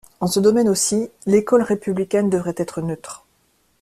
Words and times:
En 0.19 0.25
ce 0.25 0.39
domaine 0.39 0.67
aussi, 0.67 1.11
l'école 1.27 1.61
républicaine 1.61 2.27
devrait 2.31 2.55
être 2.57 2.81
neutre. 2.81 3.23